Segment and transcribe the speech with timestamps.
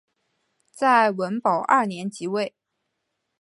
[0.71, 2.55] 在文保二年即位。